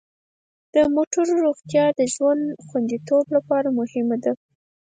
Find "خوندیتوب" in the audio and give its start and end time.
2.67-3.25